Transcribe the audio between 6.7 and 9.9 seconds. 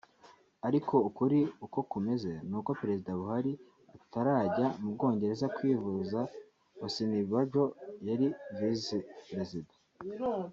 Osinibajo yari Visi Perezida